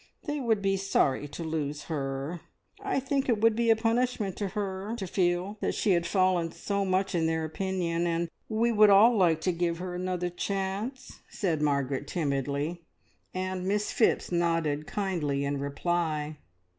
[0.23, 2.41] They would be sorry to lose her.
[2.83, 6.51] I think it would be a punishment to her to feel that she had fallen
[6.51, 11.19] so much in their opinion, and we would all like to give her another chance,"
[11.29, 12.81] said Margaret timidly,
[13.31, 16.37] and Miss Phipps nodded kindly in reply.